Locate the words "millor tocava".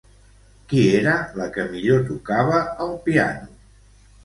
1.75-2.65